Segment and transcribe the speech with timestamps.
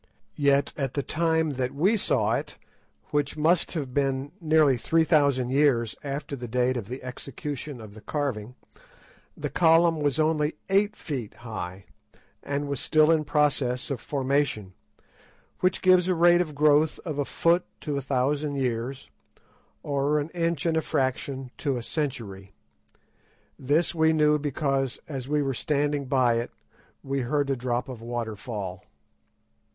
[0.39, 2.57] Yet at the time that we saw it,
[3.11, 7.93] which must have been nearly three thousand years after the date of the execution of
[7.93, 8.55] the carving,
[9.37, 11.85] the column was only eight feet high,
[12.41, 14.73] and was still in process of formation,
[15.59, 19.07] which gives a rate of growth of a foot to a thousand years,
[19.83, 22.53] or an inch and a fraction to a century.
[23.59, 26.49] This we knew because, as we were standing by it,
[27.03, 28.83] we heard a drop of water fall.